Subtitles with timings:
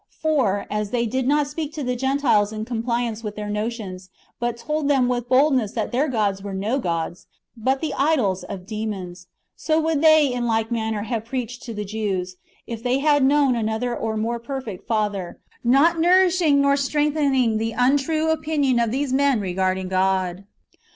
[0.19, 4.57] For, as they did not speak to the Gentiles in compliance with their notions, but
[4.57, 9.27] told them with boldness that their gods were no gods, but the idols of demons;
[9.55, 13.55] so would they in like manner have preached to the Jews, if they had known
[13.55, 19.13] another greater or more perfect Father, not nourishing nor strengthening the untrue opinion of these
[19.13, 20.45] men regarding God.